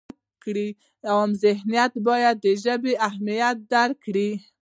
[1.11, 4.31] عامه ذهنیت باید د ژبې اهمیت درک کړي.